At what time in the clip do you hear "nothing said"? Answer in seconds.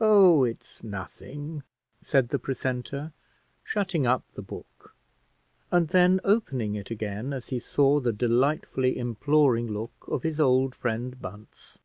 0.82-2.30